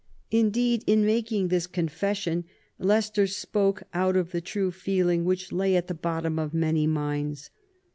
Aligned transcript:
Indeed, 0.31 0.83
in 0.87 1.05
making 1.05 1.49
this 1.49 1.67
confession, 1.67 2.45
Leicester 2.79 3.27
spoke 3.27 3.83
out 3.93 4.15
the 4.31 4.41
true 4.41 4.71
feeling 4.71 5.25
which 5.25 5.51
lay 5.51 5.75
at 5.75 5.85
the 5.85 5.93
bottom 5.93 6.39
of 6.39 6.55
many 6.55 6.87
minds. 6.87 7.51